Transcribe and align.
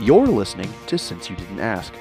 You're 0.00 0.28
listening 0.28 0.72
to 0.86 0.96
Since 0.96 1.28
You 1.28 1.34
Didn't 1.34 1.58
Ask, 1.58 1.92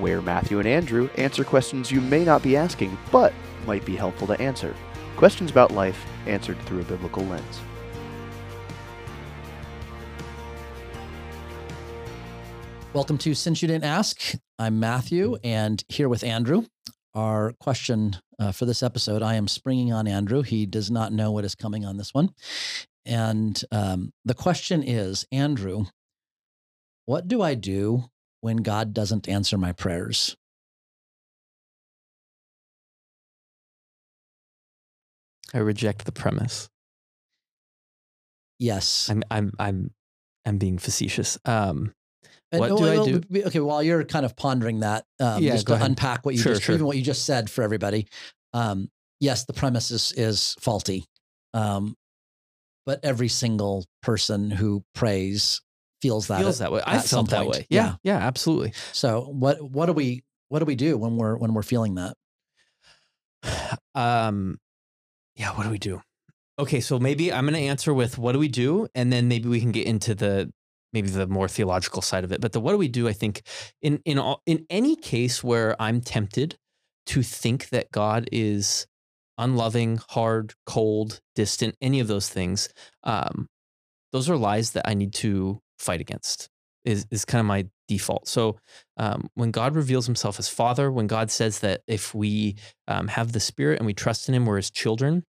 where 0.00 0.20
Matthew 0.20 0.58
and 0.58 0.66
Andrew 0.66 1.08
answer 1.16 1.44
questions 1.44 1.88
you 1.88 2.00
may 2.00 2.24
not 2.24 2.42
be 2.42 2.56
asking, 2.56 2.98
but 3.12 3.32
might 3.64 3.84
be 3.84 3.94
helpful 3.94 4.26
to 4.26 4.40
answer. 4.40 4.74
Questions 5.14 5.52
about 5.52 5.70
life 5.70 6.04
answered 6.26 6.60
through 6.62 6.80
a 6.80 6.84
biblical 6.84 7.22
lens. 7.22 7.60
Welcome 12.92 13.18
to 13.18 13.34
Since 13.34 13.62
You 13.62 13.68
Didn't 13.68 13.84
Ask. 13.84 14.34
I'm 14.58 14.80
Matthew 14.80 15.36
and 15.44 15.80
here 15.88 16.08
with 16.08 16.24
Andrew. 16.24 16.64
Our 17.14 17.52
question 17.60 18.16
uh, 18.40 18.50
for 18.50 18.64
this 18.64 18.82
episode, 18.82 19.22
I 19.22 19.34
am 19.36 19.46
springing 19.46 19.92
on 19.92 20.08
Andrew. 20.08 20.42
He 20.42 20.66
does 20.66 20.90
not 20.90 21.12
know 21.12 21.30
what 21.30 21.44
is 21.44 21.54
coming 21.54 21.84
on 21.84 21.98
this 21.98 22.12
one. 22.12 22.30
And 23.06 23.62
um, 23.70 24.12
the 24.24 24.34
question 24.34 24.82
is 24.82 25.24
Andrew, 25.30 25.84
what 27.06 27.28
do 27.28 27.42
I 27.42 27.54
do 27.54 28.04
when 28.40 28.58
God 28.58 28.94
doesn't 28.94 29.28
answer 29.28 29.58
my 29.58 29.72
prayers? 29.72 30.36
I 35.52 35.58
reject 35.58 36.04
the 36.04 36.12
premise. 36.12 36.68
Yes. 38.58 39.08
I'm 39.10 39.22
I'm 39.30 39.52
I'm 39.58 39.90
I'm 40.46 40.58
being 40.58 40.78
facetious. 40.78 41.38
Um, 41.44 41.92
what 42.52 42.68
do 42.76 42.88
I 42.88 43.04
do? 43.04 43.20
Okay, 43.46 43.60
while 43.60 43.82
you're 43.82 44.04
kind 44.04 44.24
of 44.24 44.36
pondering 44.36 44.80
that, 44.80 45.04
um, 45.20 45.42
Yeah, 45.42 45.52
just 45.52 45.66
to 45.68 45.74
ahead. 45.74 45.90
unpack 45.90 46.24
what 46.24 46.34
you 46.34 46.40
Sure, 46.40 46.54
just, 46.54 46.64
sure. 46.64 46.74
even 46.74 46.86
what 46.86 46.96
you 46.96 47.02
just 47.02 47.24
said 47.24 47.50
for 47.50 47.62
everybody. 47.62 48.06
Um, 48.52 48.90
yes, 49.20 49.44
the 49.44 49.52
premise 49.52 49.90
is 49.90 50.12
is 50.12 50.54
faulty, 50.60 51.04
um, 51.52 51.96
but 52.86 53.00
every 53.02 53.28
single 53.28 53.84
person 54.02 54.50
who 54.50 54.84
prays 54.94 55.60
feels 56.04 56.26
that. 56.28 56.38
feels 56.38 56.60
at- 56.60 56.64
that 56.64 56.72
way. 56.72 56.82
I 56.86 56.98
felt 56.98 57.30
that 57.30 57.46
way. 57.46 57.66
Yeah, 57.70 57.94
yeah, 58.02 58.18
absolutely. 58.18 58.72
So 58.92 59.22
what 59.22 59.56
what 59.62 59.86
do 59.86 59.92
we 59.92 60.22
what 60.48 60.58
do 60.58 60.66
we 60.66 60.76
do 60.76 60.98
when 60.98 61.16
we're 61.16 61.36
when 61.36 61.54
we're 61.54 61.62
feeling 61.62 61.94
that? 61.96 62.14
Um, 63.94 64.58
yeah. 65.36 65.50
What 65.52 65.64
do 65.64 65.70
we 65.70 65.78
do? 65.78 66.02
Okay, 66.58 66.80
so 66.80 66.98
maybe 66.98 67.32
I'm 67.32 67.44
going 67.44 67.54
to 67.54 67.60
answer 67.60 67.94
with 67.94 68.18
what 68.18 68.32
do 68.32 68.38
we 68.40 68.48
do, 68.48 68.88
and 68.94 69.12
then 69.12 69.28
maybe 69.28 69.48
we 69.48 69.60
can 69.60 69.72
get 69.72 69.86
into 69.86 70.14
the 70.14 70.52
maybe 70.92 71.08
the 71.08 71.26
more 71.26 71.48
theological 71.48 72.02
side 72.02 72.24
of 72.24 72.32
it. 72.32 72.40
But 72.40 72.52
the 72.52 72.60
what 72.60 72.72
do 72.72 72.78
we 72.78 72.88
do? 72.88 73.08
I 73.08 73.12
think 73.12 73.42
in 73.82 74.00
in 74.04 74.18
all, 74.18 74.42
in 74.46 74.66
any 74.68 74.96
case 74.96 75.44
where 75.44 75.80
I'm 75.80 76.00
tempted 76.00 76.56
to 77.06 77.22
think 77.22 77.68
that 77.70 77.90
God 77.92 78.28
is 78.32 78.86
unloving, 79.38 80.00
hard, 80.10 80.54
cold, 80.66 81.20
distant, 81.34 81.76
any 81.80 82.00
of 82.00 82.08
those 82.08 82.28
things, 82.28 82.68
um, 83.02 83.48
those 84.12 84.30
are 84.30 84.36
lies 84.36 84.70
that 84.72 84.88
I 84.88 84.94
need 84.94 85.12
to 85.14 85.60
fight 85.78 86.00
against. 86.00 86.48
Is 86.84 87.06
is 87.10 87.24
kind 87.24 87.40
of 87.40 87.46
my 87.46 87.66
default. 87.88 88.28
So 88.28 88.58
um, 88.98 89.28
when 89.34 89.50
God 89.50 89.74
reveals 89.74 90.06
Himself 90.06 90.38
as 90.38 90.48
Father, 90.48 90.92
when 90.92 91.06
God 91.06 91.30
says 91.30 91.60
that 91.60 91.80
if 91.86 92.14
we 92.14 92.56
um, 92.88 93.08
have 93.08 93.32
the 93.32 93.40
Spirit 93.40 93.78
and 93.78 93.86
we 93.86 93.94
trust 93.94 94.28
in 94.28 94.34
Him, 94.34 94.44
we're 94.44 94.56
His 94.56 94.70
children. 94.70 95.24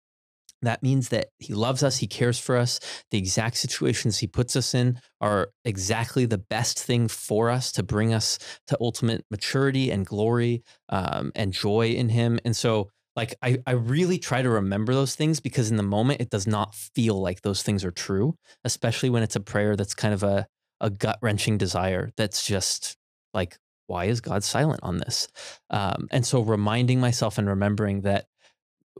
That 0.62 0.82
means 0.82 1.08
that 1.10 1.28
He 1.38 1.52
loves 1.54 1.82
us, 1.82 1.98
He 1.98 2.06
cares 2.06 2.38
for 2.38 2.56
us. 2.56 2.80
The 3.10 3.18
exact 3.18 3.56
situations 3.56 4.18
He 4.18 4.26
puts 4.26 4.56
us 4.56 4.74
in 4.74 4.98
are 5.20 5.50
exactly 5.64 6.24
the 6.24 6.38
best 6.38 6.82
thing 6.82 7.08
for 7.08 7.50
us 7.50 7.72
to 7.72 7.82
bring 7.82 8.14
us 8.14 8.38
to 8.68 8.78
ultimate 8.80 9.24
maturity 9.30 9.90
and 9.90 10.06
glory 10.06 10.62
um, 10.88 11.32
and 11.34 11.52
joy 11.52 11.88
in 11.88 12.08
Him. 12.08 12.38
And 12.44 12.56
so, 12.56 12.90
like, 13.14 13.34
I, 13.42 13.58
I 13.66 13.72
really 13.72 14.18
try 14.18 14.42
to 14.42 14.48
remember 14.48 14.94
those 14.94 15.14
things 15.14 15.40
because 15.40 15.70
in 15.70 15.76
the 15.76 15.82
moment, 15.82 16.20
it 16.20 16.30
does 16.30 16.46
not 16.46 16.74
feel 16.74 17.20
like 17.20 17.42
those 17.42 17.62
things 17.62 17.84
are 17.84 17.90
true, 17.90 18.36
especially 18.64 19.10
when 19.10 19.22
it's 19.22 19.36
a 19.36 19.40
prayer 19.40 19.76
that's 19.76 19.94
kind 19.94 20.14
of 20.14 20.22
a, 20.22 20.46
a 20.80 20.90
gut 20.90 21.18
wrenching 21.20 21.58
desire 21.58 22.10
that's 22.16 22.46
just 22.46 22.96
like, 23.34 23.58
why 23.86 24.06
is 24.06 24.20
God 24.20 24.42
silent 24.44 24.80
on 24.82 24.98
this? 24.98 25.28
Um, 25.68 26.08
and 26.10 26.24
so, 26.24 26.40
reminding 26.40 27.00
myself 27.00 27.36
and 27.36 27.46
remembering 27.48 28.02
that 28.02 28.26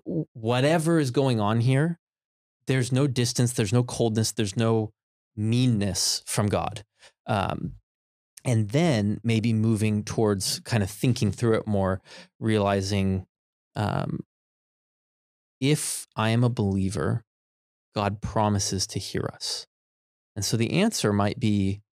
whatever 0.04 0.98
is 0.98 1.10
going 1.10 1.40
on 1.40 1.60
here, 1.60 1.98
there's 2.66 2.92
no 2.92 3.06
distance, 3.06 3.52
there's 3.52 3.72
no 3.72 3.82
coldness, 3.82 4.32
there's 4.32 4.56
no 4.56 4.92
meanness 5.36 6.22
from 6.26 6.48
God. 6.48 6.84
Um, 7.26 7.74
and 8.44 8.70
then 8.70 9.20
maybe 9.22 9.52
moving 9.52 10.02
towards 10.02 10.60
kind 10.60 10.82
of 10.82 10.90
thinking 10.90 11.30
through 11.30 11.54
it 11.54 11.66
more, 11.66 12.00
realizing 12.40 13.26
um, 13.76 14.20
if 15.60 16.06
I 16.16 16.30
am 16.30 16.44
a 16.44 16.48
believer, 16.48 17.24
God 17.94 18.20
promises 18.20 18.86
to 18.88 18.98
hear 18.98 19.30
us. 19.32 19.66
And 20.34 20.44
so 20.44 20.56
the 20.56 20.72
answer 20.72 21.12
might 21.12 21.38
be, 21.38 21.82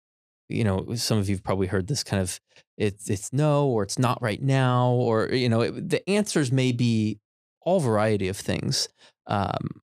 you 0.49 0.65
know, 0.65 0.95
some 0.95 1.19
of 1.19 1.29
you've 1.29 1.45
probably 1.45 1.67
heard 1.67 1.87
this 1.87 2.03
kind 2.03 2.23
of 2.23 2.41
it's 2.77 3.11
it's 3.11 3.33
no 3.33 3.69
or 3.69 3.83
it's 3.83 3.99
not 3.99 4.21
right 4.23 4.43
now 4.43 4.89
or 4.91 5.29
you 5.29 5.49
know 5.49 5.61
it, 5.61 5.91
the 5.91 6.09
answers 6.09 6.51
may 6.51 6.73
be 6.73 7.21
all 7.61 7.81
variety 7.81 8.29
of 8.29 8.37
things. 8.37 8.89
Um, 9.27 9.83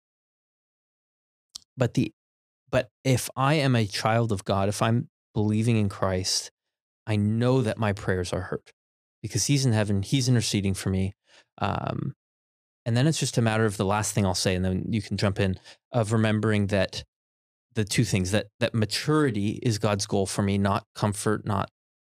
but 1.78 1.94
the 1.94 2.12
but 2.70 2.90
if 3.04 3.30
I 3.36 3.54
am 3.56 3.76
a 3.76 3.86
child 3.86 4.32
of 4.32 4.44
God, 4.44 4.68
if 4.68 4.82
I'm 4.82 5.10
believing 5.34 5.78
in 5.78 5.90
Christ, 5.90 6.52
I 7.06 7.16
know 7.16 7.62
that 7.62 7.78
my 7.78 7.94
prayers 7.94 8.34
are 8.34 8.42
heard 8.42 8.72
because 9.22 9.46
He's 9.46 9.66
in 9.66 9.74
heaven, 9.74 10.02
He's 10.02 10.28
interceding 10.28 10.74
for 10.74 10.90
me. 10.90 11.14
Um, 11.60 12.14
and 12.86 12.96
then 12.96 13.06
it's 13.06 13.20
just 13.20 13.38
a 13.38 13.42
matter 13.42 13.66
of 13.66 13.78
the 13.78 13.86
last 13.86 14.14
thing 14.14 14.26
I'll 14.26 14.34
say, 14.34 14.56
and 14.56 14.64
then 14.64 14.86
you 14.90 15.02
can 15.02 15.18
jump 15.18 15.40
in 15.40 15.60
of 15.92 16.14
remembering 16.14 16.68
that 16.68 17.04
the 17.76 17.84
two 17.84 18.06
things 18.06 18.32
that 18.32 18.48
that 18.60 18.74
maturity 18.74 19.60
is 19.62 19.78
God's 19.78 20.06
goal 20.06 20.26
for 20.26 20.42
me, 20.42 20.58
not 20.58 20.86
comfort, 20.96 21.46
not 21.46 21.70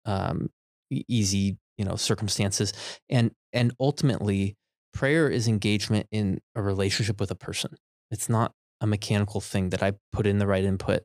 um, 0.05 0.49
easy, 0.89 1.57
you 1.77 1.85
know, 1.85 1.95
circumstances, 1.95 2.71
and 3.09 3.31
and 3.51 3.73
ultimately, 3.79 4.55
prayer 4.93 5.27
is 5.27 5.47
engagement 5.47 6.07
in 6.11 6.39
a 6.55 6.61
relationship 6.61 7.19
with 7.19 7.31
a 7.31 7.35
person. 7.35 7.75
It's 8.11 8.29
not 8.29 8.53
a 8.79 8.87
mechanical 8.87 9.41
thing 9.41 9.69
that 9.69 9.83
I 9.83 9.93
put 10.13 10.27
in 10.27 10.37
the 10.37 10.47
right 10.47 10.63
input, 10.63 11.01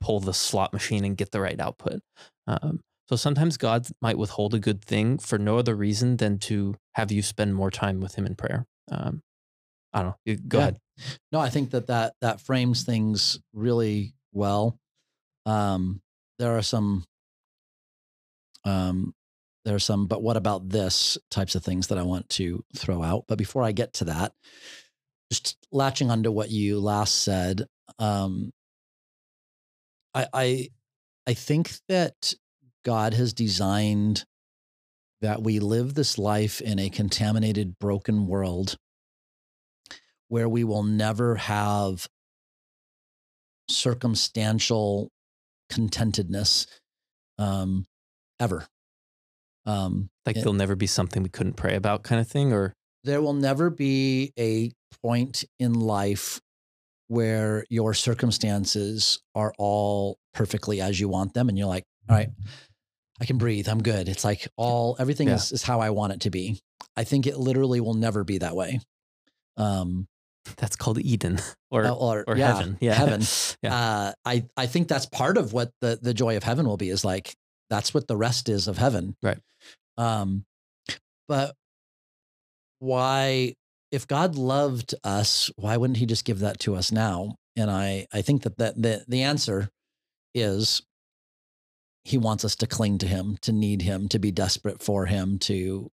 pull 0.00 0.20
the 0.20 0.34
slot 0.34 0.72
machine, 0.72 1.04
and 1.04 1.16
get 1.16 1.32
the 1.32 1.40
right 1.40 1.58
output. 1.58 2.00
Um, 2.46 2.80
so 3.08 3.16
sometimes 3.16 3.56
God 3.56 3.86
might 4.00 4.18
withhold 4.18 4.54
a 4.54 4.58
good 4.58 4.84
thing 4.84 5.18
for 5.18 5.38
no 5.38 5.58
other 5.58 5.74
reason 5.74 6.16
than 6.16 6.38
to 6.40 6.74
have 6.94 7.12
you 7.12 7.22
spend 7.22 7.54
more 7.54 7.70
time 7.70 8.00
with 8.00 8.14
Him 8.16 8.26
in 8.26 8.34
prayer. 8.34 8.66
Um, 8.90 9.22
I 9.92 10.02
don't 10.02 10.14
know. 10.26 10.36
Go 10.48 10.58
Yeah. 10.58 10.62
ahead. 10.62 10.78
No, 11.32 11.40
I 11.40 11.50
think 11.50 11.70
that 11.70 11.86
that 11.88 12.14
that 12.20 12.40
frames 12.40 12.82
things 12.84 13.38
really 13.52 14.14
well. 14.32 14.78
Um, 15.44 16.02
there 16.38 16.56
are 16.56 16.62
some, 16.62 17.04
um, 18.64 19.14
there 19.64 19.74
are 19.74 19.80
some, 19.80 20.06
but 20.06 20.22
what 20.22 20.36
about 20.36 20.68
this 20.68 21.18
types 21.30 21.54
of 21.54 21.64
things 21.64 21.88
that 21.88 21.98
I 21.98 22.02
want 22.02 22.28
to 22.30 22.64
throw 22.74 23.02
out. 23.02 23.24
But 23.28 23.38
before 23.38 23.62
I 23.62 23.72
get 23.72 23.92
to 23.94 24.04
that, 24.06 24.32
just 25.32 25.56
latching 25.72 26.10
onto 26.10 26.30
what 26.30 26.50
you 26.50 26.80
last 26.80 27.22
said, 27.22 27.66
um, 27.98 28.52
I 30.14 30.26
I 30.32 30.68
I 31.26 31.34
think 31.34 31.72
that 31.88 32.34
God 32.86 33.14
has 33.14 33.32
designed 33.32 34.24
that 35.20 35.42
we 35.42 35.58
live 35.58 35.94
this 35.94 36.18
life 36.18 36.60
in 36.60 36.78
a 36.78 36.88
contaminated, 36.88 37.80
broken 37.80 38.28
world 38.28 38.76
where 40.28 40.48
we 40.48 40.62
will 40.62 40.84
never 40.84 41.34
have 41.34 42.06
circumstantial 43.68 45.10
contentedness 45.72 46.66
um, 47.38 47.86
ever. 48.38 48.66
Um, 49.66 50.08
Like 50.24 50.36
it- 50.36 50.40
there'll 50.40 50.52
never 50.54 50.76
be 50.76 50.86
something 50.86 51.24
we 51.24 51.28
couldn't 51.28 51.54
pray 51.54 51.74
about, 51.74 52.04
kind 52.04 52.20
of 52.20 52.28
thing, 52.28 52.52
or 52.52 52.72
there 53.02 53.20
will 53.20 53.34
never 53.34 53.68
be 53.68 54.32
a 54.38 54.70
point 55.02 55.44
in 55.58 55.74
life 55.74 56.40
where 57.08 57.64
your 57.68 57.94
circumstances 57.94 59.18
are 59.34 59.52
all 59.58 60.18
perfectly 60.34 60.80
as 60.80 61.00
you 61.00 61.08
want 61.08 61.34
them 61.34 61.48
and 61.48 61.58
you're 61.58 61.66
like 61.66 61.84
all 62.08 62.16
right 62.16 62.28
i 63.20 63.24
can 63.24 63.38
breathe 63.38 63.68
i'm 63.68 63.82
good 63.82 64.08
it's 64.08 64.24
like 64.24 64.48
all 64.56 64.96
everything 64.98 65.28
Yeah. 65.28 65.34
is, 65.36 65.52
is 65.52 65.62
how 65.62 65.80
i 65.80 65.90
want 65.90 66.12
it 66.12 66.20
to 66.22 66.30
be 66.30 66.60
i 66.96 67.04
think 67.04 67.26
it 67.26 67.36
literally 67.38 67.80
will 67.80 67.94
never 67.94 68.24
be 68.24 68.38
that 68.38 68.54
way 68.56 68.80
um 69.56 70.06
that's 70.56 70.76
called 70.76 70.98
Eden 71.00 71.40
or 71.72 71.88
or, 71.88 72.24
or 72.28 72.36
yeah, 72.36 72.54
heaven. 72.54 72.78
Yeah, 72.80 72.94
heaven 72.94 73.22
Yeah. 73.62 73.74
uh 73.74 74.12
i 74.24 74.44
i 74.56 74.66
think 74.66 74.86
that's 74.88 75.06
part 75.06 75.38
of 75.38 75.52
what 75.52 75.70
the 75.80 75.98
the 76.00 76.14
joy 76.14 76.36
of 76.36 76.42
heaven 76.44 76.66
will 76.66 76.76
be 76.76 76.88
is 76.90 77.04
like 77.04 77.34
that's 77.70 77.92
what 77.92 78.06
the 78.06 78.16
rest 78.16 78.48
is 78.48 78.68
of 78.68 78.78
heaven 78.78 79.16
Right. 79.22 79.38
um 79.98 80.44
but 81.26 81.54
why 82.78 83.54
if 83.90 84.06
god 84.06 84.36
loved 84.36 84.94
us 85.04 85.50
why 85.56 85.76
wouldn't 85.76 85.96
he 85.98 86.06
just 86.06 86.24
give 86.24 86.40
that 86.40 86.60
to 86.60 86.74
us 86.76 86.92
now 86.92 87.36
and 87.56 87.70
i 87.70 88.06
i 88.12 88.22
think 88.22 88.42
that 88.42 88.58
that 88.58 88.80
the, 88.80 89.04
the 89.08 89.22
answer 89.22 89.68
is 90.34 90.82
he 92.06 92.18
wants 92.18 92.44
us 92.44 92.54
to 92.54 92.68
cling 92.68 92.98
to 92.98 93.06
him 93.06 93.36
to 93.42 93.52
need 93.52 93.82
him 93.82 94.08
to 94.08 94.20
be 94.20 94.30
desperate 94.30 94.80
for 94.80 95.06
him 95.06 95.40
to 95.40 95.90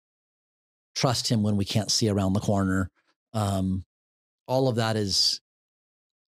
trust 0.96 1.30
him 1.30 1.44
when 1.44 1.56
we 1.56 1.64
can't 1.64 1.92
see 1.92 2.10
around 2.10 2.34
the 2.34 2.40
corner. 2.40 2.90
Um 3.32 3.84
all 4.48 4.68
of 4.68 4.78
that 4.78 4.96
is 4.96 5.40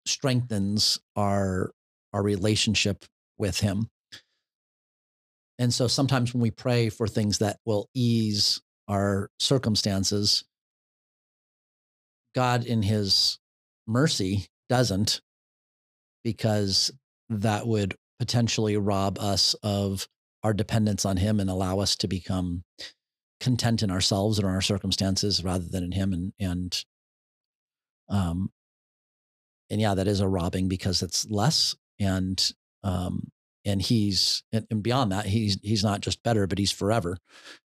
strengthens 0.04 0.98
our 1.16 1.70
our 2.12 2.22
relationship 2.22 3.06
with 3.38 3.60
him. 3.60 3.88
And 5.58 5.72
so 5.72 5.88
sometimes 5.88 6.34
when 6.34 6.42
we 6.42 6.50
pray 6.50 6.90
for 6.90 7.08
things 7.08 7.38
that 7.38 7.56
will 7.64 7.88
ease 7.94 8.60
our 8.86 9.30
circumstances, 9.38 10.44
God, 12.34 12.66
in 12.66 12.82
his 12.82 13.38
mercy, 13.86 14.48
doesn't 14.68 15.22
because 16.22 16.90
that 17.30 17.66
would 17.66 17.94
potentially 18.20 18.76
rob 18.76 19.18
us 19.18 19.54
of 19.62 20.06
our 20.44 20.52
dependence 20.52 21.06
on 21.06 21.16
him 21.16 21.40
and 21.40 21.48
allow 21.48 21.80
us 21.80 21.96
to 21.96 22.06
become 22.06 22.62
content 23.40 23.82
in 23.82 23.90
ourselves 23.90 24.38
and 24.38 24.46
our 24.46 24.60
circumstances 24.60 25.42
rather 25.42 25.64
than 25.64 25.82
in 25.82 25.92
him 25.92 26.12
and 26.12 26.32
and 26.38 26.84
um 28.10 28.50
and 29.70 29.80
yeah 29.80 29.94
that 29.94 30.06
is 30.06 30.20
a 30.20 30.28
robbing 30.28 30.68
because 30.68 31.02
it's 31.02 31.26
less 31.30 31.74
and 31.98 32.52
um 32.84 33.30
and 33.64 33.80
he's 33.80 34.42
and, 34.52 34.66
and 34.70 34.82
beyond 34.82 35.10
that 35.12 35.24
he's 35.24 35.58
he's 35.62 35.82
not 35.82 36.02
just 36.02 36.22
better 36.22 36.46
but 36.46 36.58
he's 36.58 36.72
forever. 36.72 37.16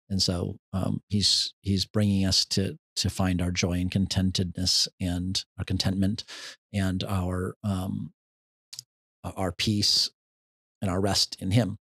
And 0.09 0.21
so 0.21 0.57
um 0.73 1.01
he's 1.07 1.53
he's 1.61 1.85
bringing 1.85 2.25
us 2.25 2.43
to 2.47 2.77
to 2.97 3.09
find 3.09 3.41
our 3.41 3.51
joy 3.51 3.79
and 3.79 3.89
contentedness 3.89 4.89
and 4.99 5.45
our 5.57 5.63
contentment 5.63 6.25
and 6.73 7.05
our 7.05 7.55
um 7.63 8.11
our 9.23 9.53
peace 9.53 10.09
and 10.81 10.89
our 10.89 10.99
rest 11.01 11.35
in 11.39 11.51
him 11.51 11.77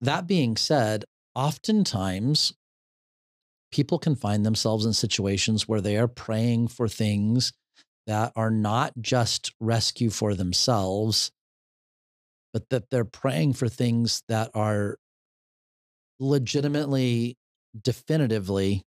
that 0.00 0.26
being 0.26 0.56
said 0.56 1.04
oftentimes 1.34 2.52
people 3.72 3.98
can 3.98 4.14
find 4.14 4.46
themselves 4.46 4.86
in 4.86 4.92
situations 4.92 5.66
where 5.66 5.80
they 5.80 5.96
are 5.96 6.06
praying 6.06 6.68
for 6.68 6.88
things 6.88 7.52
that 8.06 8.32
are 8.36 8.50
not 8.50 8.92
just 9.00 9.52
rescue 9.60 10.10
for 10.10 10.34
themselves, 10.34 11.32
but 12.52 12.68
that 12.70 12.90
they're 12.90 13.04
praying 13.04 13.52
for 13.52 13.68
things 13.68 14.22
that 14.28 14.50
are 14.54 14.96
legitimately, 16.20 17.36
definitively 17.82 18.82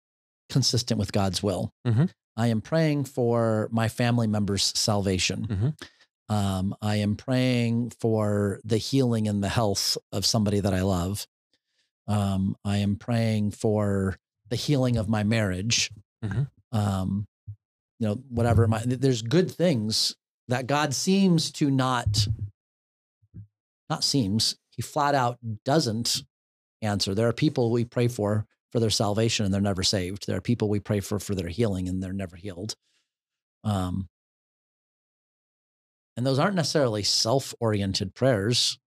consistent 0.50 1.00
with 1.00 1.12
God's 1.12 1.42
will. 1.42 1.72
Mhm. 1.88 2.12
I 2.38 2.48
am 2.48 2.62
praying 2.62 3.06
for 3.06 3.70
my 3.72 3.88
family 3.88 4.28
members' 4.28 4.72
salvation. 4.76 5.48
Mhm. 5.48 5.80
Um, 6.28 6.76
I 6.82 6.98
am 6.98 7.16
praying 7.16 7.92
for 8.00 8.60
the 8.64 8.78
healing 8.78 9.28
and 9.28 9.44
the 9.44 9.50
health 9.50 9.98
of 10.12 10.26
somebody 10.26 10.60
that 10.60 10.74
I 10.74 10.82
love. 10.82 11.28
Um, 12.08 12.56
I 12.66 12.78
am 12.78 12.96
praying 12.96 13.52
for 13.52 14.18
the 14.50 14.56
healing 14.56 14.98
of 14.98 15.10
my 15.10 15.24
marriage. 15.24 15.92
Mhm. 16.24 16.50
Um, 16.72 17.28
you 18.00 18.08
know, 18.08 18.16
whatever. 18.30 18.68
My, 18.68 18.82
there's 18.86 19.22
good 19.22 19.50
things 19.52 20.16
that 20.48 20.68
God 20.68 20.94
seems 20.94 21.52
to 21.54 21.72
not, 21.72 22.28
not 23.90 24.04
seems, 24.04 24.58
he 24.70 24.82
flat 24.82 25.16
out 25.16 25.40
doesn't 25.64 26.24
answer. 26.82 27.16
There 27.16 27.28
are 27.28 27.34
people 27.34 27.72
we 27.72 27.86
pray 27.86 28.08
for 28.08 28.46
for 28.72 28.80
their 28.80 28.90
salvation 28.90 29.46
and 29.46 29.54
they're 29.54 29.62
never 29.62 29.84
saved. 29.84 30.28
There 30.28 30.38
are 30.38 30.42
people 30.42 30.68
we 30.70 30.80
pray 30.80 31.00
for 31.00 31.20
for 31.20 31.34
their 31.34 31.48
healing 31.48 31.88
and 31.88 32.04
they're 32.04 32.12
never 32.14 32.36
healed. 32.36 32.76
Um, 33.64 34.10
and 36.18 36.26
those 36.26 36.40
aren't 36.40 36.56
necessarily 36.56 37.04
self-oriented 37.04 38.14
prayers. 38.16 38.78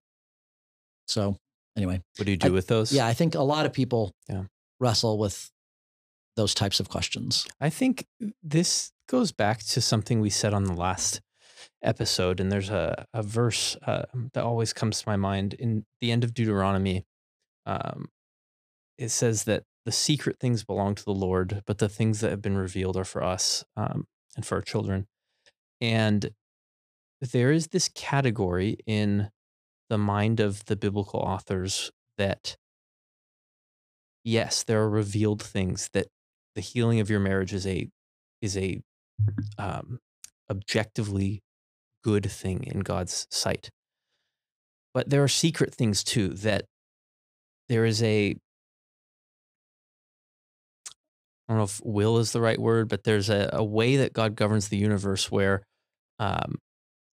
So 1.06 1.38
anyway, 1.76 2.02
What 2.16 2.24
do 2.26 2.30
you 2.30 2.36
do 2.36 2.48
I- 2.48 2.50
with 2.50 2.66
those? 2.66 2.92
yeah, 2.92 3.06
I 3.06 3.14
think 3.14 3.34
a 3.34 3.42
lot 3.42 3.66
of 3.66 3.72
people 3.72 4.12
Yeah. 4.28 4.44
wrestle 4.80 5.18
with 5.18 5.50
those 6.36 6.54
types 6.54 6.78
of 6.80 6.88
questions. 6.88 7.46
I 7.60 7.70
think 7.70 8.06
this 8.42 8.92
goes 9.08 9.32
back 9.32 9.60
to 9.64 9.80
something 9.80 10.20
we 10.20 10.30
said 10.30 10.54
on 10.54 10.64
the 10.64 10.74
last 10.74 11.20
episode, 11.82 12.38
and 12.40 12.52
there's 12.52 12.70
a, 12.70 13.06
a 13.12 13.22
verse 13.22 13.76
uh, 13.86 14.04
that 14.34 14.44
always 14.44 14.72
comes 14.72 15.00
to 15.02 15.08
my 15.08 15.16
mind 15.16 15.54
in 15.54 15.84
the 16.00 16.12
end 16.12 16.22
of 16.24 16.34
Deuteronomy. 16.34 17.06
Um, 17.66 18.10
it 18.96 19.08
says 19.10 19.44
that 19.44 19.64
the 19.84 19.92
secret 19.92 20.38
things 20.38 20.64
belong 20.64 20.94
to 20.94 21.04
the 21.04 21.14
Lord, 21.14 21.62
but 21.66 21.78
the 21.78 21.88
things 21.88 22.20
that 22.20 22.30
have 22.30 22.42
been 22.42 22.56
revealed 22.56 22.96
are 22.96 23.04
for 23.04 23.22
us 23.22 23.64
um, 23.76 24.06
and 24.36 24.44
for 24.46 24.56
our 24.56 24.62
children. 24.62 25.08
And 25.80 26.30
there 27.20 27.50
is 27.50 27.68
this 27.68 27.88
category 27.88 28.78
in 28.86 29.30
the 29.88 29.98
mind 29.98 30.40
of 30.40 30.64
the 30.66 30.76
biblical 30.76 31.20
authors 31.20 31.90
that, 32.16 32.56
yes, 34.24 34.62
there 34.62 34.80
are 34.80 34.90
revealed 34.90 35.42
things 35.42 35.88
that 35.92 36.06
the 36.54 36.60
healing 36.60 37.00
of 37.00 37.10
your 37.10 37.20
marriage 37.20 37.52
is 37.52 37.66
a 37.66 37.88
is 38.40 38.56
a 38.56 38.80
um, 39.58 39.98
objectively 40.50 41.42
good 42.04 42.30
thing 42.30 42.64
in 42.64 42.80
God's 42.80 43.26
sight. 43.30 43.70
But 44.94 45.10
there 45.10 45.22
are 45.22 45.28
secret 45.28 45.74
things 45.74 46.04
too 46.04 46.28
that 46.28 46.64
there 47.68 47.84
is 47.84 48.02
a 48.02 48.36
I 51.48 51.52
don't 51.52 51.58
know 51.58 51.64
if 51.64 51.80
will 51.82 52.18
is 52.18 52.32
the 52.32 52.40
right 52.42 52.58
word, 52.58 52.88
but 52.88 53.04
there's 53.04 53.30
a, 53.30 53.48
a 53.52 53.64
way 53.64 53.96
that 53.96 54.12
God 54.12 54.36
governs 54.36 54.68
the 54.68 54.76
universe 54.76 55.30
where 55.30 55.62
um, 56.18 56.56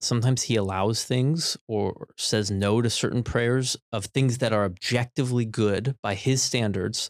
sometimes 0.01 0.43
he 0.43 0.55
allows 0.55 1.03
things 1.03 1.57
or 1.67 2.07
says 2.17 2.51
no 2.51 2.81
to 2.81 2.89
certain 2.89 3.23
prayers 3.23 3.77
of 3.91 4.05
things 4.05 4.39
that 4.39 4.53
are 4.53 4.65
objectively 4.65 5.45
good 5.45 5.95
by 6.01 6.15
his 6.15 6.41
standards. 6.41 7.09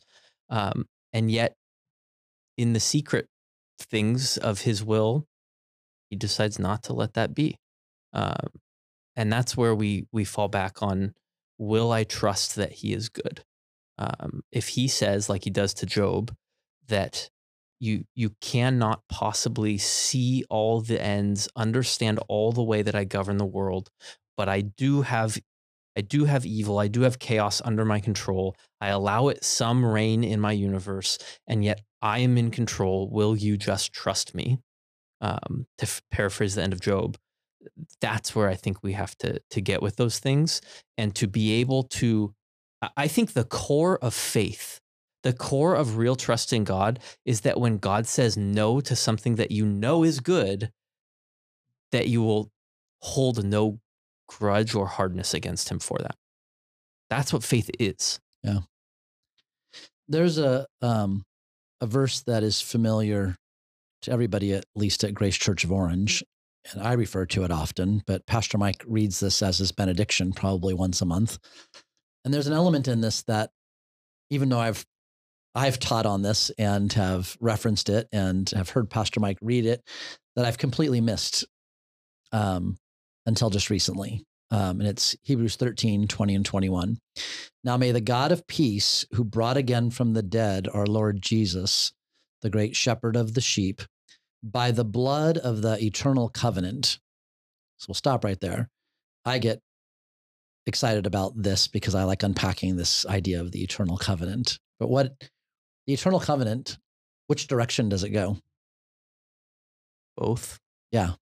Um, 0.50 0.86
and 1.14 1.32
yet, 1.32 1.56
in 2.58 2.74
the 2.74 2.80
secret 2.80 3.28
things 3.80 4.38
of 4.38 4.62
his 4.62 4.84
will, 4.84 5.26
he 6.10 6.16
decides 6.16 6.60
not 6.60 6.84
to 6.84 6.94
let 6.94 7.14
that 7.14 7.34
be. 7.34 7.58
Um, 8.14 8.48
and 9.16 9.32
that's 9.32 9.58
where 9.58 9.76
we 9.76 10.08
we 10.12 10.24
fall 10.24 10.48
back 10.48 10.82
on 10.82 11.14
will 11.58 11.92
I 11.92 12.04
trust 12.04 12.56
that 12.56 12.74
he 12.74 12.94
is 12.94 13.10
good? 13.10 13.44
Um, 13.98 14.44
if 14.52 14.70
he 14.70 14.88
says, 14.88 15.30
like 15.30 15.46
he 15.46 15.50
does 15.50 15.74
to 15.76 15.86
Job, 15.86 16.36
that 16.88 17.30
you 17.80 18.06
you 18.16 18.32
cannot 18.42 19.02
possibly 19.10 19.78
see 19.78 20.44
all 20.50 20.82
the 20.82 21.02
ends, 21.02 21.48
understand 21.56 22.20
all 22.28 22.52
the 22.52 22.64
way 22.64 22.82
that 22.82 22.96
I 22.96 23.04
govern 23.04 23.38
the 23.38 23.46
world, 23.46 23.90
but 24.38 24.50
I 24.50 24.62
do 24.62 25.02
have 25.04 25.38
I 25.98 26.02
do 26.02 26.26
have 26.26 26.46
evil, 26.46 26.80
I 26.80 26.88
do 26.88 27.02
have 27.02 27.20
chaos 27.20 27.62
under 27.64 27.86
my 27.86 28.00
control. 28.02 28.56
I 28.82 28.90
allow 28.90 29.30
it 29.30 29.44
some 29.44 29.86
reign 29.86 30.24
in 30.24 30.42
my 30.42 30.52
universe, 30.52 31.18
and 31.48 31.64
yet 31.64 31.82
I 32.02 32.20
am 32.20 32.38
in 32.38 32.52
control. 32.52 33.10
Will 33.10 33.36
you 33.38 33.58
just 33.58 33.94
trust 33.94 34.36
me? 34.36 34.60
Um, 35.22 35.66
to 35.78 35.84
f- 35.86 36.02
paraphrase 36.12 36.56
the 36.56 36.62
end 36.64 36.74
of 36.74 36.82
Job, 36.82 37.18
that's 38.02 38.36
where 38.36 38.50
I 38.50 38.56
think 38.56 38.84
we 38.84 38.94
have 38.94 39.18
to 39.20 39.40
to 39.52 39.62
get 39.62 39.82
with 39.82 39.96
those 39.96 40.20
things 40.20 40.62
and 40.98 41.16
to 41.16 41.28
be 41.28 41.54
able 41.54 41.84
to. 41.84 42.34
I- 42.82 42.90
I 42.98 43.08
think 43.08 43.34
the 43.34 43.46
core 43.46 43.98
of 44.04 44.14
faith, 44.14 44.80
the 45.26 45.34
core 45.34 45.74
of 45.74 45.98
real 45.98 46.16
trust 46.16 46.54
in 46.54 46.64
God, 46.64 47.00
is 47.26 47.42
that 47.42 47.60
when 47.60 47.80
God 47.80 48.06
says 48.06 48.38
no 48.38 48.80
to 48.82 48.96
something 48.96 49.36
that 49.36 49.50
you 49.50 49.66
know 49.66 50.04
is 50.04 50.20
good, 50.20 50.72
that 51.92 52.08
you 52.08 52.22
will 52.22 52.52
hold 53.02 53.44
no 53.44 53.80
grudge 54.30 54.76
or 54.76 54.86
hardness 54.86 55.34
against 55.34 55.70
Him 55.70 55.80
for 55.80 55.98
that. 55.98 56.16
That's 57.10 57.34
what 57.34 57.44
faith 57.44 57.72
is. 57.80 58.20
Yeah. 58.44 58.60
There's 60.08 60.38
a 60.38 60.68
um, 60.84 61.24
a 61.82 61.88
verse 61.88 62.22
that 62.22 62.44
is 62.44 62.62
familiar 62.62 63.36
to 64.04 64.12
everybody, 64.12 64.54
at 64.54 64.66
least 64.76 65.04
at 65.04 65.16
Grace 65.16 65.38
Church 65.38 65.64
of 65.64 65.72
Orange, 65.72 66.24
and 66.72 66.84
I 66.84 66.94
refer 66.94 67.26
to 67.26 67.44
it 67.44 67.50
often. 67.50 68.04
But 68.06 68.28
Pastor 68.28 68.60
Mike 68.60 68.84
reads 68.86 69.20
this 69.20 69.42
as 69.42 69.58
his 69.58 69.72
benediction, 69.72 70.34
probably 70.34 70.76
once 70.76 71.02
a 71.02 71.06
month. 71.06 71.40
And 72.24 72.32
there's 72.32 72.46
an 72.46 72.54
element 72.54 72.88
in 72.88 73.02
this 73.02 73.24
that, 73.24 73.50
even 74.30 74.50
though 74.50 74.60
I've 74.60 74.86
I've 75.56 75.80
taught 75.80 76.06
on 76.06 76.22
this 76.22 76.52
and 76.58 76.92
have 76.94 77.38
referenced 77.40 77.90
it 77.90 78.08
and 78.12 78.50
have 78.50 78.70
heard 78.70 78.90
Pastor 78.90 79.20
Mike 79.20 79.38
read 79.42 79.66
it, 79.66 79.82
that 80.36 80.46
I've 80.46 80.58
completely 80.58 81.00
missed 81.00 81.46
um, 82.34 82.78
until 83.26 83.50
just 83.50 83.70
recently. 83.70 84.26
Um, 84.52 84.80
and 84.80 84.88
it's 84.88 85.16
Hebrews 85.24 85.56
13, 85.56 86.08
20 86.08 86.36
and 86.36 86.46
21. 86.46 86.98
Now 87.64 87.78
may 87.78 87.92
the 87.92 88.02
God 88.02 88.32
of 88.32 88.46
peace, 88.48 89.06
who 89.14 89.24
brought 89.24 89.58
again 89.58 89.90
from 89.90 90.14
the 90.14 90.22
dead 90.22 90.68
our 90.72 90.86
Lord 90.86 91.22
Jesus, 91.22 91.94
the 92.42 92.50
great 92.50 92.76
shepherd 92.76 93.16
of 93.16 93.34
the 93.34 93.42
sheep, 93.42 93.82
by 94.44 94.72
the 94.72 94.86
blood 94.86 95.38
of 95.38 95.62
the 95.62 95.84
eternal 95.84 96.30
covenant. 96.30 97.00
So 97.78 97.88
we'll 97.90 97.96
stop 97.96 98.24
right 98.24 98.40
there. 98.40 98.70
I 99.24 99.40
get 99.40 99.62
excited 100.68 101.08
about 101.08 101.34
this 101.36 101.68
because 101.68 101.96
I 101.96 102.04
like 102.04 102.24
unpacking 102.24 102.76
this 102.76 103.06
idea 103.08 103.42
of 103.42 103.52
the 103.52 103.64
eternal 103.64 103.98
covenant. 103.98 104.60
But 104.80 104.90
what 104.90 105.14
the 105.88 105.94
eternal 105.94 106.20
covenant, 106.20 106.78
which 107.28 107.48
direction 107.48 107.90
does 107.90 108.04
it 108.04 108.10
go? 108.10 108.38
Both. 110.18 110.60
Yeah. 110.92 111.14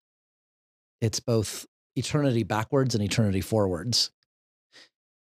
It's 1.02 1.20
both 1.20 1.66
eternity 1.96 2.44
backwards 2.44 2.96
and 2.96 3.04
eternity 3.04 3.42
forwards. 3.42 4.12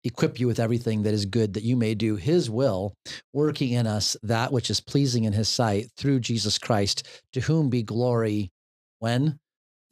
Equip 0.05 0.39
you 0.39 0.47
with 0.47 0.59
everything 0.59 1.03
that 1.03 1.13
is 1.13 1.25
good, 1.25 1.53
that 1.53 1.63
you 1.63 1.77
may 1.77 1.95
do 1.95 2.17
his 2.17 2.49
will, 2.49 2.93
working 3.31 3.71
in 3.71 3.87
us 3.87 4.17
that 4.21 4.51
which 4.51 4.69
is 4.69 4.81
pleasing 4.81 5.23
in 5.23 5.31
his 5.31 5.47
sight 5.47 5.87
through 5.95 6.19
Jesus 6.19 6.57
Christ, 6.57 7.07
to 7.31 7.39
whom 7.39 7.69
be 7.69 7.83
glory 7.83 8.51
when? 8.99 9.39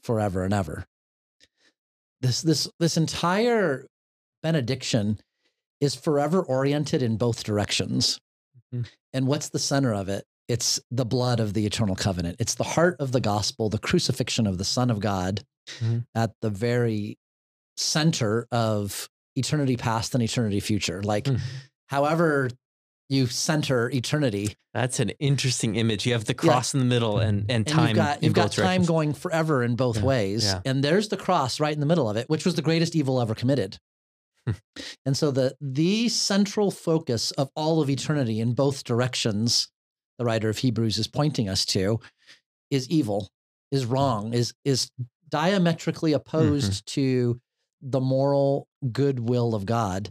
Forever 0.03 0.43
and 0.43 0.53
ever. 0.53 0.85
This 2.21 2.41
this 2.41 2.67
this 2.79 2.97
entire 2.97 3.87
benediction 4.43 5.19
is 5.79 5.95
forever 5.95 6.41
oriented 6.41 7.01
in 7.01 7.17
both 7.17 7.43
directions. 7.43 8.19
Mhm. 8.73 8.87
And 9.13 9.27
what's 9.27 9.49
the 9.49 9.59
center 9.59 9.93
of 9.93 10.09
it? 10.09 10.25
It's 10.47 10.79
the 10.89 11.05
blood 11.05 11.39
of 11.39 11.53
the 11.53 11.65
eternal 11.65 11.95
covenant. 11.95 12.37
It's 12.39 12.55
the 12.55 12.63
heart 12.63 12.97
of 12.99 13.11
the 13.11 13.21
gospel, 13.21 13.69
the 13.69 13.77
crucifixion 13.79 14.47
of 14.47 14.57
the 14.57 14.65
Son 14.65 14.89
of 14.89 14.99
God 14.99 15.43
Mhm. 15.79 16.05
at 16.15 16.31
the 16.41 16.49
very 16.49 17.17
center 17.77 18.47
of 18.51 19.09
eternity 19.35 19.77
past 19.77 20.13
and 20.13 20.23
eternity 20.23 20.59
future. 20.59 21.01
Like, 21.01 21.25
Mm. 21.25 21.39
however 21.87 22.49
you 23.09 23.27
center 23.27 23.89
eternity, 23.91 24.55
That's 24.73 25.01
an 25.01 25.09
interesting 25.19 25.75
image. 25.75 26.05
You 26.05 26.13
have 26.13 26.23
the 26.25 26.33
cross 26.33 26.73
in 26.73 26.79
the 26.79 26.85
middle 26.85 27.17
and 27.19 27.41
and 27.41 27.51
and 27.51 27.67
time. 27.67 27.87
you've 27.89 27.95
got 27.97 28.23
you've 28.23 28.33
got 28.33 28.51
time 28.53 28.83
going 28.85 29.13
forever 29.13 29.63
in 29.63 29.75
both 29.75 29.97
Yeah, 29.97 30.03
ways 30.03 30.45
yeah. 30.45 30.61
and 30.63 30.81
there's 30.81 31.09
the 31.09 31.17
cross 31.17 31.59
right 31.59 31.73
in 31.73 31.81
the 31.81 31.85
middle 31.85 32.09
of 32.09 32.15
it 32.15 32.29
which 32.29 32.45
was 32.45 32.55
the 32.55 32.61
greatest 32.61 32.95
evil 32.95 33.19
ever 33.19 33.35
committed. 33.35 33.77
And 35.05 35.15
so 35.15 35.31
the 35.31 35.55
the 35.61 36.09
central 36.09 36.71
focus 36.71 37.31
of 37.31 37.49
all 37.55 37.81
of 37.81 37.89
eternity 37.89 38.39
in 38.39 38.53
both 38.53 38.83
directions 38.83 39.69
the 40.17 40.25
writer 40.25 40.49
of 40.49 40.57
hebrews 40.57 40.97
is 40.97 41.07
pointing 41.07 41.47
us 41.47 41.65
to 41.65 41.99
is 42.69 42.89
evil 42.89 43.29
is 43.71 43.85
wrong 43.85 44.33
is 44.33 44.53
is 44.65 44.89
diametrically 45.29 46.13
opposed 46.13 46.71
Mm-hmm. 46.85 46.93
to 47.01 47.41
the 47.81 48.01
moral 48.01 48.67
goodwill 48.91 49.53
of 49.55 49.65
god 49.65 50.09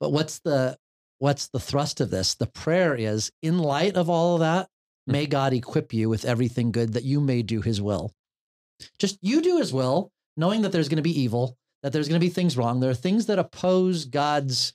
but 0.00 0.10
what's 0.12 0.38
the 0.40 0.76
what's 1.18 1.48
the 1.48 1.60
thrust 1.60 2.00
of 2.00 2.10
this 2.10 2.34
the 2.34 2.46
prayer 2.46 2.94
is 2.94 3.30
in 3.42 3.58
light 3.58 3.94
of 3.96 4.08
all 4.08 4.34
of 4.34 4.40
that 4.40 4.68
Hmm. 5.06 5.12
may 5.12 5.26
god 5.26 5.52
equip 5.52 5.92
you 5.92 6.08
with 6.08 6.24
everything 6.24 6.70
good 6.70 6.92
that 6.92 7.02
you 7.04 7.20
may 7.20 7.42
do 7.42 7.60
his 7.60 7.80
will 7.82 8.12
just 9.00 9.18
you 9.20 9.42
do 9.42 9.58
his 9.58 9.72
will 9.72 10.10
knowing 10.36 10.62
that 10.62 10.70
there's 10.72 10.88
going 10.88 10.96
to 10.96 11.02
be 11.02 11.20
evil 11.20 11.56
that 11.82 11.92
there's 11.92 12.08
going 12.08 12.20
to 12.20 12.24
be 12.24 12.30
things 12.32 12.56
wrong 12.56 12.80
there 12.80 12.90
are 12.90 12.94
things 12.94 13.26
that 13.26 13.38
oppose 13.38 14.04
god's 14.04 14.72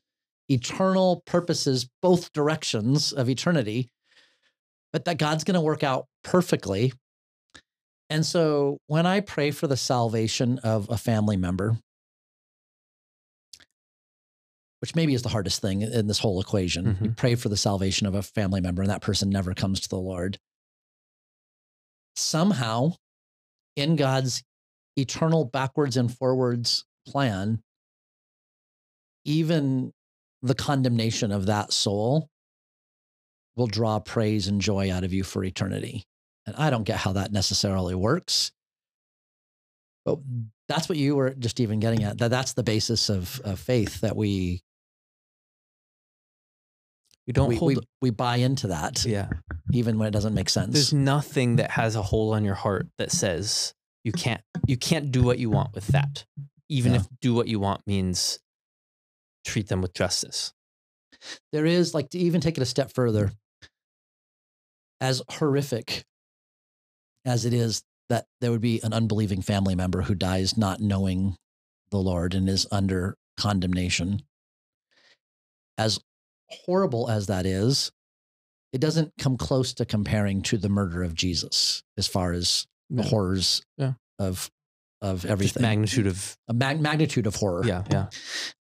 eternal 0.49 1.23
purposes 1.25 1.89
both 2.01 2.31
directions 2.33 3.11
of 3.11 3.29
eternity 3.29 3.89
but 4.93 5.05
that 5.05 5.17
god's 5.17 5.43
going 5.43 5.55
to 5.55 5.61
work 5.61 5.83
out 5.83 6.05
perfectly 6.23 6.93
and 8.09 8.25
so 8.25 8.77
when 8.87 9.05
i 9.05 9.19
pray 9.19 9.51
for 9.51 9.67
the 9.67 9.77
salvation 9.77 10.59
of 10.59 10.89
a 10.89 10.97
family 10.97 11.37
member 11.37 11.77
which 14.79 14.95
maybe 14.95 15.13
is 15.13 15.23
the 15.23 15.29
hardest 15.29 15.61
thing 15.61 15.81
in 15.81 16.07
this 16.07 16.19
whole 16.19 16.39
equation. 16.39 16.85
You 16.85 16.91
mm-hmm. 16.91 17.11
pray 17.13 17.35
for 17.35 17.49
the 17.49 17.57
salvation 17.57 18.05
of 18.05 18.15
a 18.15 18.21
family 18.21 18.61
member 18.61 18.81
and 18.81 18.91
that 18.91 19.01
person 19.01 19.29
never 19.29 19.53
comes 19.53 19.79
to 19.81 19.89
the 19.89 19.97
Lord. 19.97 20.37
Somehow, 22.15 22.93
in 23.75 23.95
God's 23.95 24.43
eternal 24.95 25.45
backwards 25.45 25.97
and 25.97 26.15
forwards 26.15 26.85
plan, 27.07 27.61
even 29.25 29.91
the 30.41 30.55
condemnation 30.55 31.31
of 31.31 31.47
that 31.47 31.73
soul 31.73 32.29
will 33.55 33.67
draw 33.67 33.99
praise 33.99 34.47
and 34.47 34.61
joy 34.61 34.91
out 34.91 35.03
of 35.03 35.13
you 35.13 35.23
for 35.23 35.43
eternity. 35.43 36.03
And 36.45 36.55
I 36.55 36.69
don't 36.69 36.83
get 36.83 36.97
how 36.97 37.13
that 37.13 37.31
necessarily 37.31 37.95
works. 37.95 38.51
But 40.05 40.19
that's 40.69 40.87
what 40.87 40.97
you 40.97 41.15
were 41.15 41.31
just 41.31 41.59
even 41.59 41.79
getting 41.79 42.03
at. 42.03 42.19
That 42.19 42.29
that's 42.29 42.53
the 42.53 42.63
basis 42.63 43.09
of, 43.09 43.41
of 43.43 43.59
faith 43.59 44.01
that 44.01 44.15
we 44.15 44.61
We 47.25 47.33
don't 47.33 47.49
we, 47.49 47.55
hold. 47.57 47.75
we, 47.75 47.81
we 48.01 48.09
buy 48.11 48.37
into 48.37 48.67
that 48.67 49.03
yeah. 49.03 49.27
even 49.73 49.97
when 49.97 50.07
it 50.07 50.11
doesn't 50.11 50.33
make 50.33 50.49
sense. 50.49 50.73
There's 50.73 50.93
nothing 50.93 51.57
that 51.57 51.71
has 51.71 51.95
a 51.97 52.01
hole 52.01 52.33
on 52.33 52.45
your 52.45 52.55
heart 52.55 52.87
that 52.99 53.11
says 53.11 53.73
you 54.05 54.13
can't 54.13 54.41
you 54.65 54.77
can't 54.77 55.11
do 55.11 55.23
what 55.23 55.37
you 55.37 55.49
want 55.49 55.73
with 55.75 55.87
that. 55.87 56.23
Even 56.69 56.93
Yeah. 56.93 56.99
if 56.99 57.07
do 57.21 57.33
what 57.33 57.47
you 57.47 57.59
want 57.59 57.85
means 57.87 58.39
treat 59.45 59.67
them 59.67 59.81
with 59.81 59.93
justice. 59.93 60.53
there 61.51 61.65
is 61.65 61.93
like 61.93 62.09
to 62.11 62.19
even 62.19 62.41
take 62.41 62.57
it 62.57 62.61
a 62.61 62.65
step 62.65 62.91
further 62.93 63.31
as 65.01 65.21
horrific 65.31 66.03
as 67.25 67.45
it 67.45 67.53
is 67.53 67.81
that 68.09 68.25
there 68.41 68.51
would 68.51 68.61
be 68.61 68.81
an 68.83 68.93
unbelieving 68.93 69.41
family 69.41 69.73
member 69.75 70.01
who 70.03 70.13
dies 70.15 70.57
not 70.57 70.79
knowing 70.79 71.35
the 71.91 71.97
lord 71.97 72.33
and 72.35 72.47
is 72.49 72.67
under 72.71 73.15
condemnation 73.37 74.21
as 75.77 75.99
horrible 76.49 77.09
as 77.09 77.27
that 77.27 77.45
is 77.45 77.91
it 78.73 78.81
doesn't 78.81 79.11
come 79.17 79.37
close 79.37 79.73
to 79.73 79.85
comparing 79.85 80.41
to 80.41 80.57
the 80.57 80.69
murder 80.69 81.01
of 81.03 81.15
jesus 81.15 81.81
as 81.97 82.05
far 82.07 82.31
as 82.33 82.67
the 82.89 83.03
horrors 83.03 83.61
Yeah. 83.77 83.93
of 84.19 84.51
of 85.01 85.21
Just 85.21 85.31
everything 85.31 85.61
magnitude 85.61 86.07
of 86.07 86.35
a 86.47 86.53
mag- 86.53 86.81
magnitude 86.81 87.27
of 87.27 87.35
horror 87.35 87.63
yeah, 87.65 87.83
yeah. 87.91 88.07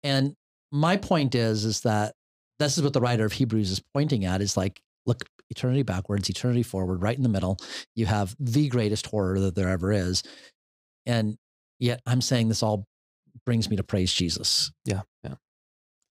and 0.03 0.34
my 0.72 0.98
point 0.98 1.36
is, 1.36 1.63
is 1.65 1.82
that 1.82 2.13
this 2.60 2.77
is 2.77 2.84
what 2.84 2.94
the 2.94 3.01
writer 3.01 3.25
of 3.25 3.34
Hebrews 3.34 3.72
is 3.72 3.82
pointing 3.94 4.25
at 4.25 4.41
is 4.41 4.58
like, 4.58 4.82
look, 5.05 5.22
eternity 5.50 5.84
backwards, 5.84 6.29
eternity 6.29 6.63
forward, 6.63 7.01
right 7.01 7.15
in 7.15 7.24
the 7.24 7.29
middle. 7.29 7.58
You 7.96 8.05
have 8.08 8.36
the 8.39 8.67
greatest 8.67 9.05
horror 9.08 9.39
that 9.39 9.55
there 9.55 9.70
ever 9.70 9.91
is. 9.91 10.24
And 11.05 11.38
yet 11.79 12.01
I'm 12.05 12.22
saying 12.22 12.50
this 12.50 12.63
all 12.63 12.86
brings 13.46 13.70
me 13.70 13.75
to 13.77 13.84
praise 13.84 14.12
Jesus. 14.12 14.72
Yeah, 14.86 15.01
yeah. 15.24 15.36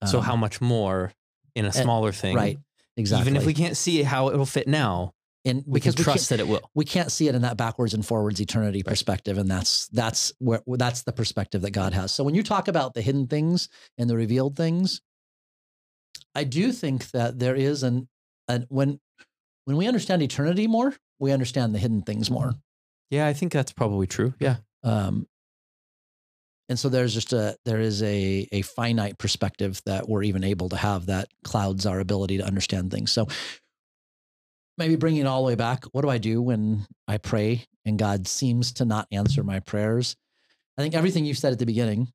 so 0.05 0.19
Um, 0.19 0.23
how 0.23 0.35
much 0.35 0.61
more 0.61 1.11
in 1.55 1.65
a 1.65 1.73
smaller 1.73 2.11
thing? 2.11 2.35
right. 2.35 2.57
Exactly. 2.97 3.21
Even 3.29 3.35
if 3.35 3.45
we 3.45 3.53
can't 3.53 3.75
see 3.75 4.03
how 4.03 4.29
it'll 4.29 4.45
fit 4.45 4.67
now, 4.69 5.11
and 5.45 5.63
we 5.67 5.79
can 5.79 5.91
because 5.91 5.97
we 5.97 6.03
trust 6.03 6.29
can't, 6.29 6.39
that 6.39 6.43
it 6.43 6.47
will. 6.47 6.69
we 6.73 6.85
can't 6.85 7.11
see 7.11 7.27
it 7.27 7.35
in 7.35 7.43
that 7.43 7.55
backwards 7.55 7.93
and 7.93 8.05
forwards 8.05 8.41
eternity 8.41 8.83
perspective. 8.83 9.37
And 9.37 9.49
that's, 9.49 9.87
that's 9.89 10.33
where, 10.39 10.61
that's 10.67 11.03
the 11.03 11.13
perspective 11.13 11.61
that 11.61 11.71
God 11.71 11.93
has. 11.93 12.11
So 12.11 12.23
when 12.23 12.35
you 12.35 12.43
talk 12.43 12.67
about 12.67 12.95
the 12.95 13.01
hidden 13.01 13.27
things 13.27 13.69
and 13.97 14.09
the 14.09 14.15
revealed 14.15 14.55
things, 14.55 15.01
I 16.33 16.43
do 16.43 16.71
think 16.71 17.11
that 17.11 17.39
there 17.39 17.55
is 17.55 17.83
an, 17.83 18.09
an 18.47 18.65
when, 18.69 18.99
when 19.65 19.77
we 19.77 19.87
understand 19.87 20.21
eternity 20.21 20.67
more, 20.67 20.95
we 21.19 21.31
understand 21.31 21.73
the 21.73 21.79
hidden 21.79 22.01
things 22.01 22.29
more. 22.29 22.53
Yeah, 23.09 23.27
I 23.27 23.33
think 23.33 23.51
that's 23.51 23.71
probably 23.71 24.07
true. 24.07 24.33
Yeah. 24.39 24.57
Um, 24.83 25.27
and 26.67 26.79
so 26.79 26.89
there's 26.89 27.13
just 27.13 27.31
a 27.31 27.57
there 27.65 27.79
is 27.79 28.01
a 28.01 28.47
a 28.51 28.63
finite 28.63 29.19
perspective 29.19 29.81
that 29.85 30.09
we're 30.09 30.23
even 30.23 30.43
able 30.43 30.69
to 30.69 30.75
have 30.75 31.05
that 31.05 31.27
clouds 31.43 31.85
our 31.85 31.99
ability 31.99 32.37
to 32.39 32.43
understand 32.43 32.91
things. 32.91 33.11
So 33.11 33.27
maybe 34.77 34.95
bringing 34.95 35.21
it 35.21 35.27
all 35.27 35.41
the 35.41 35.47
way 35.47 35.55
back, 35.55 35.85
what 35.91 36.01
do 36.01 36.09
I 36.09 36.17
do 36.17 36.41
when 36.41 36.85
I 37.07 37.17
pray 37.17 37.65
and 37.85 37.97
God 37.99 38.27
seems 38.27 38.73
to 38.73 38.85
not 38.85 39.07
answer 39.11 39.43
my 39.43 39.59
prayers? 39.59 40.15
I 40.77 40.81
think 40.81 40.93
everything 40.95 41.25
you 41.25 41.33
said 41.33 41.53
at 41.53 41.59
the 41.59 41.65
beginning, 41.65 42.11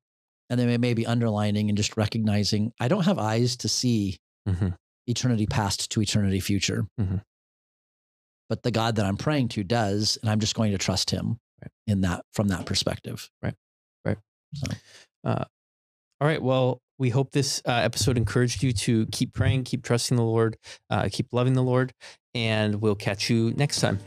and 0.49 0.59
then 0.59 0.79
maybe 0.81 1.05
underlining 1.05 1.69
and 1.69 1.77
just 1.77 1.97
recognizing 1.97 2.71
I 2.79 2.87
don't 2.87 3.05
have 3.05 3.17
eyes 3.17 3.57
to 3.57 3.69
see 3.69 4.17
Mhm. 4.47 4.75
eternity 5.07 5.45
past 5.47 5.89
to 5.91 6.01
eternity 6.01 6.39
future. 6.39 6.85
Mhm. 6.99 7.23
But 8.49 8.63
the 8.63 8.71
God 8.71 8.95
that 8.97 9.05
I'm 9.05 9.17
praying 9.17 9.47
to 9.49 9.63
does, 9.63 10.17
and 10.21 10.29
I'm 10.29 10.39
just 10.39 10.55
going 10.55 10.71
to 10.73 10.77
trust 10.77 11.09
him 11.09 11.39
Right. 11.61 11.71
in 11.87 12.01
that 12.01 12.25
from 12.33 12.49
that 12.49 12.65
perspective. 12.65 13.29
Right. 13.41 13.55
Uh, 15.23 15.45
all 16.19 16.27
right. 16.27 16.41
Well, 16.41 16.81
we 16.97 17.09
hope 17.11 17.31
this 17.31 17.61
uh, 17.65 17.71
episode 17.71 18.17
encouraged 18.17 18.63
you 18.63 18.73
to 18.73 19.05
keep 19.07 19.33
praying, 19.33 19.63
keep 19.63 19.83
trusting 19.83 20.17
the 20.17 20.23
Lord, 20.23 20.57
uh, 20.89 21.07
keep 21.11 21.31
loving 21.31 21.53
the 21.53 21.61
Lord, 21.63 21.93
and 22.33 22.81
we'll 22.81 22.95
catch 22.95 23.29
you 23.29 23.51
next 23.51 23.79
time. 23.81 23.99